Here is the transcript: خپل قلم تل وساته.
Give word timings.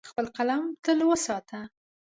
خپل 0.09 0.25
قلم 0.35 0.63
تل 0.83 0.99
وساته. 1.09 1.59